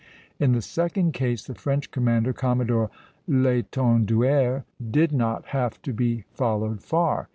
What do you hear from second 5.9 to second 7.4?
be followed far.